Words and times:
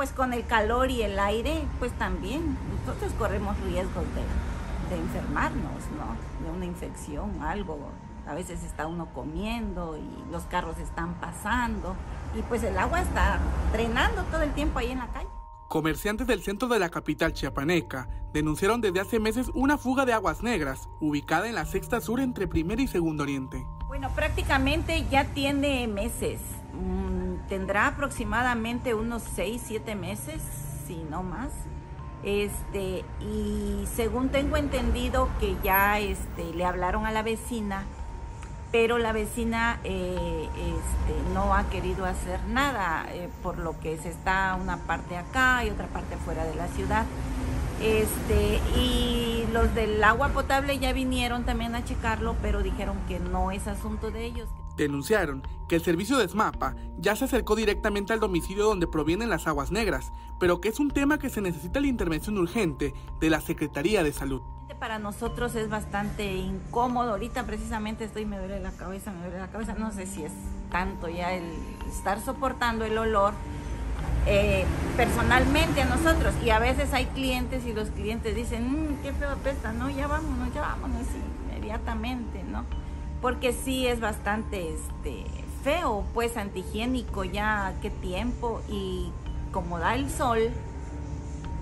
pues 0.00 0.12
con 0.12 0.32
el 0.32 0.46
calor 0.46 0.90
y 0.90 1.02
el 1.02 1.18
aire, 1.18 1.62
pues 1.78 1.92
también 1.92 2.56
nosotros 2.86 3.12
corremos 3.18 3.54
riesgos 3.60 4.06
de, 4.14 4.94
de 4.94 4.98
enfermarnos, 4.98 5.82
¿no? 5.94 6.16
De 6.42 6.50
una 6.50 6.64
infección, 6.64 7.42
algo. 7.42 7.90
A 8.26 8.32
veces 8.32 8.64
está 8.64 8.86
uno 8.86 9.12
comiendo 9.12 9.98
y 9.98 10.32
los 10.32 10.44
carros 10.44 10.78
están 10.78 11.12
pasando 11.20 11.96
y 12.34 12.40
pues 12.40 12.62
el 12.62 12.78
agua 12.78 13.02
está 13.02 13.40
drenando 13.74 14.22
todo 14.30 14.40
el 14.40 14.54
tiempo 14.54 14.78
ahí 14.78 14.90
en 14.90 15.00
la 15.00 15.08
calle. 15.08 15.28
Comerciantes 15.68 16.26
del 16.26 16.40
centro 16.40 16.68
de 16.68 16.78
la 16.78 16.88
capital 16.88 17.34
chiapaneca 17.34 18.08
denunciaron 18.32 18.80
desde 18.80 19.00
hace 19.00 19.20
meses 19.20 19.50
una 19.52 19.76
fuga 19.76 20.06
de 20.06 20.14
aguas 20.14 20.42
negras, 20.42 20.88
ubicada 21.02 21.46
en 21.46 21.56
la 21.56 21.66
sexta 21.66 22.00
sur 22.00 22.20
entre 22.20 22.48
primer 22.48 22.80
y 22.80 22.88
segundo 22.88 23.24
oriente. 23.24 23.66
Bueno, 23.86 24.08
prácticamente 24.14 25.06
ya 25.10 25.26
tiene 25.26 25.86
meses. 25.88 26.40
Mm, 26.74 27.48
tendrá 27.48 27.88
aproximadamente 27.88 28.94
unos 28.94 29.22
6, 29.34 29.62
7 29.64 29.94
meses, 29.94 30.40
si 30.86 30.96
no 31.10 31.22
más. 31.22 31.50
Este, 32.22 33.04
y 33.20 33.86
según 33.94 34.28
tengo 34.28 34.56
entendido 34.56 35.28
que 35.40 35.56
ya 35.62 35.98
este, 35.98 36.52
le 36.54 36.64
hablaron 36.64 37.06
a 37.06 37.12
la 37.12 37.22
vecina 37.22 37.84
pero 38.72 38.98
la 38.98 39.12
vecina 39.12 39.80
eh, 39.82 40.48
este, 40.54 41.34
no 41.34 41.54
ha 41.54 41.68
querido 41.70 42.04
hacer 42.04 42.40
nada, 42.46 43.04
eh, 43.10 43.28
por 43.42 43.58
lo 43.58 43.78
que 43.80 43.96
se 43.98 44.10
está 44.10 44.56
una 44.60 44.76
parte 44.76 45.16
acá 45.16 45.64
y 45.64 45.70
otra 45.70 45.86
parte 45.88 46.16
fuera 46.16 46.44
de 46.44 46.54
la 46.54 46.68
ciudad. 46.68 47.04
Este, 47.82 48.60
y 48.78 49.44
los 49.52 49.74
del 49.74 50.02
agua 50.04 50.28
potable 50.28 50.78
ya 50.78 50.92
vinieron 50.92 51.44
también 51.44 51.74
a 51.74 51.84
checarlo, 51.84 52.36
pero 52.42 52.62
dijeron 52.62 52.96
que 53.08 53.18
no 53.18 53.50
es 53.50 53.66
asunto 53.66 54.10
de 54.10 54.24
ellos. 54.24 54.48
Denunciaron 54.82 55.42
que 55.68 55.76
el 55.76 55.82
servicio 55.82 56.16
de 56.16 56.28
SMAPA 56.28 56.74
ya 56.98 57.14
se 57.14 57.26
acercó 57.26 57.54
directamente 57.54 58.12
al 58.12 58.20
domicilio 58.20 58.64
donde 58.64 58.86
provienen 58.86 59.30
las 59.30 59.46
aguas 59.46 59.70
negras, 59.70 60.12
pero 60.38 60.60
que 60.60 60.68
es 60.68 60.80
un 60.80 60.90
tema 60.90 61.18
que 61.18 61.30
se 61.30 61.40
necesita 61.40 61.80
la 61.80 61.86
intervención 61.86 62.38
urgente 62.38 62.94
de 63.20 63.30
la 63.30 63.40
Secretaría 63.40 64.02
de 64.02 64.12
Salud 64.12 64.42
para 64.80 64.98
nosotros 64.98 65.54
es 65.56 65.68
bastante 65.68 66.32
incómodo. 66.32 67.10
Ahorita 67.10 67.44
precisamente 67.44 68.04
estoy, 68.04 68.24
me 68.24 68.38
duele 68.38 68.60
la 68.60 68.72
cabeza, 68.72 69.12
me 69.12 69.20
duele 69.24 69.38
la 69.38 69.48
cabeza. 69.48 69.74
No 69.74 69.92
sé 69.92 70.06
si 70.06 70.24
es 70.24 70.32
tanto 70.70 71.08
ya 71.08 71.34
el 71.34 71.44
estar 71.86 72.18
soportando 72.20 72.86
el 72.86 72.96
olor 72.96 73.34
eh, 74.26 74.64
personalmente 74.96 75.82
a 75.82 75.84
nosotros. 75.84 76.34
Y 76.42 76.48
a 76.48 76.58
veces 76.58 76.94
hay 76.94 77.04
clientes 77.06 77.66
y 77.66 77.74
los 77.74 77.90
clientes 77.90 78.34
dicen, 78.34 78.72
mmm, 78.72 79.02
qué 79.02 79.12
feo 79.12 79.30
apesta, 79.30 79.72
no, 79.72 79.90
ya 79.90 80.06
vámonos, 80.06 80.52
ya 80.54 80.62
vámonos 80.62 81.06
inmediatamente, 81.50 82.42
¿no? 82.44 82.64
Porque 83.20 83.52
sí 83.52 83.86
es 83.86 84.00
bastante 84.00 84.74
este, 84.74 85.24
feo, 85.62 86.04
pues 86.14 86.36
antihigiénico 86.36 87.24
ya, 87.24 87.74
qué 87.82 87.90
tiempo. 87.90 88.62
Y 88.68 89.10
como 89.52 89.78
da 89.78 89.94
el 89.94 90.10
sol, 90.10 90.50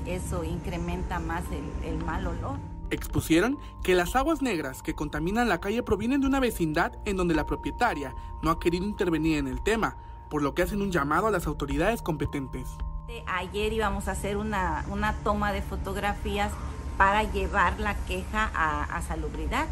eso 0.06 0.44
incrementa 0.44 1.18
más 1.18 1.44
el, 1.50 1.88
el 1.88 2.04
mal 2.04 2.26
olor. 2.26 2.58
Expusieron 2.90 3.58
que 3.82 3.94
las 3.94 4.16
aguas 4.16 4.40
negras 4.40 4.82
que 4.82 4.94
contaminan 4.94 5.48
la 5.48 5.60
calle 5.60 5.82
provienen 5.82 6.22
de 6.22 6.26
una 6.26 6.40
vecindad 6.40 6.92
en 7.04 7.16
donde 7.16 7.34
la 7.34 7.44
propietaria 7.44 8.14
no 8.42 8.50
ha 8.50 8.58
querido 8.58 8.86
intervenir 8.86 9.36
en 9.38 9.46
el 9.46 9.62
tema, 9.62 9.96
por 10.30 10.42
lo 10.42 10.54
que 10.54 10.62
hacen 10.62 10.80
un 10.80 10.90
llamado 10.90 11.26
a 11.26 11.30
las 11.30 11.46
autoridades 11.46 12.02
competentes. 12.02 12.68
Ayer 13.26 13.72
íbamos 13.72 14.08
a 14.08 14.12
hacer 14.12 14.36
una, 14.36 14.84
toma 15.24 15.52
de 15.52 15.62
fotografías 15.62 16.52
para 16.96 17.22
llevar 17.22 17.78
la 17.80 17.94
queja 17.94 18.50
a, 18.54 19.00
salubridad, 19.02 19.66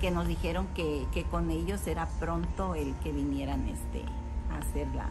que 0.00 0.10
nos 0.10 0.26
dijeron 0.26 0.66
que, 0.74 1.06
con 1.30 1.50
ellos 1.50 1.86
era 1.86 2.06
pronto 2.18 2.74
el 2.74 2.94
que 2.96 3.12
vinieran 3.12 3.68
este, 3.68 4.02
a 4.50 4.58
hacerla 4.58 5.08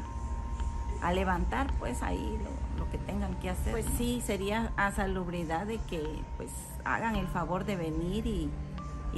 a 1.02 1.14
levantar 1.14 1.72
pues 1.80 2.04
ahí 2.04 2.38
lo, 2.78 2.90
que 2.92 2.98
tengan 2.98 3.36
que 3.36 3.50
hacer. 3.50 3.72
Pues 3.72 3.86
sí, 3.98 4.22
sería 4.26 4.74
a 4.76 4.92
salubridad 4.92 5.68
de 5.68 5.78
que 5.78 6.02
pues 6.38 6.50
hagan 6.86 7.16
el 7.16 7.28
favor 7.28 7.66
de 7.66 7.76
venir 7.76 8.26
y, 8.26 8.50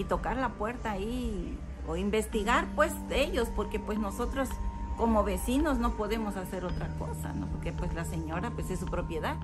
tocar 0.10 0.36
la 0.36 0.50
puerta 0.50 0.92
ahí 0.92 1.58
o 1.88 1.96
investigar 1.96 2.68
pues 2.76 2.92
ellos, 3.12 3.50
porque 3.56 3.80
pues 3.80 4.00
nosotros 4.00 4.50
como 4.98 5.24
vecinos 5.24 5.78
no 5.78 5.92
podemos 5.96 6.36
hacer 6.38 6.66
otra 6.66 6.90
cosa, 6.98 7.34
¿no? 7.34 7.48
Porque 7.48 7.72
pues 7.72 7.94
la 7.94 8.04
señora 8.04 8.50
pues 8.50 8.70
es 8.72 8.80
su 8.80 8.88
propiedad. 8.88 9.38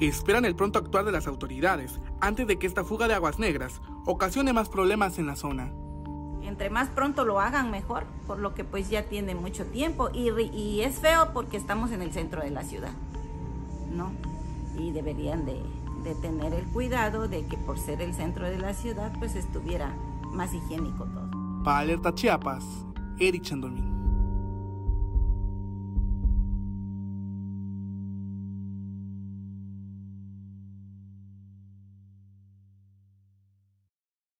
Esperan 0.00 0.44
el 0.44 0.56
pronto 0.56 0.78
actuar 0.78 1.04
de 1.04 1.12
las 1.12 1.26
autoridades 1.26 2.00
antes 2.20 2.46
de 2.46 2.58
que 2.58 2.66
esta 2.66 2.84
fuga 2.84 3.06
de 3.06 3.14
aguas 3.14 3.38
negras 3.38 3.80
ocasione 4.04 4.52
más 4.52 4.68
problemas 4.68 5.18
en 5.18 5.26
la 5.26 5.36
zona 5.36 5.72
entre 6.44 6.70
más 6.70 6.88
pronto 6.88 7.24
lo 7.24 7.40
hagan 7.40 7.70
mejor, 7.70 8.04
por 8.26 8.38
lo 8.38 8.54
que 8.54 8.64
pues 8.64 8.90
ya 8.90 9.04
tiene 9.04 9.34
mucho 9.34 9.66
tiempo 9.66 10.10
y, 10.12 10.30
y 10.30 10.82
es 10.82 10.98
feo 10.98 11.32
porque 11.32 11.56
estamos 11.56 11.90
en 11.92 12.02
el 12.02 12.12
centro 12.12 12.42
de 12.42 12.50
la 12.50 12.62
ciudad, 12.62 12.92
¿no? 13.90 14.12
Y 14.78 14.92
deberían 14.92 15.44
de, 15.44 15.62
tener 16.22 16.54
el 16.54 16.64
cuidado 16.66 17.28
de 17.28 17.46
que 17.46 17.56
por 17.58 17.78
ser 17.78 18.00
el 18.00 18.14
centro 18.14 18.46
de 18.46 18.58
la 18.58 18.74
ciudad 18.74 19.12
pues 19.18 19.36
estuviera 19.36 19.94
más 20.32 20.54
higiénico 20.54 21.04
todo. 21.04 21.30
Para 21.62 21.80
Alerta 21.80 22.14
Chiapas, 22.14 22.64
Eric 23.18 23.42
Chandolín. 23.42 23.89